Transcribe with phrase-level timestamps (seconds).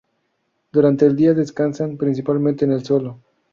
[0.71, 3.19] Durante el día descansan, principalmente en el suelo.